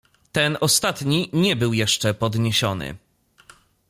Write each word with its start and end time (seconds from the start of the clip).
"Ten 0.31 0.57
ostatni 0.61 1.29
nie 1.33 1.55
był 1.55 1.73
jeszcze 1.73 2.13
podniesiony." 2.13 2.95